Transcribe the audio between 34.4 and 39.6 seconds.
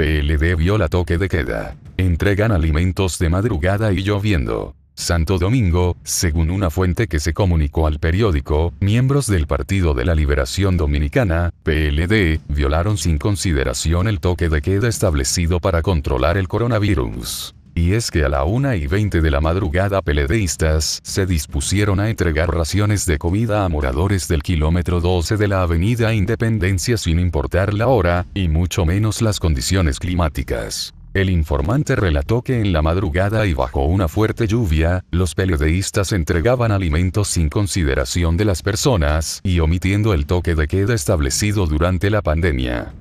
lluvia, los peledeístas entregaban alimentos sin consideración de las personas y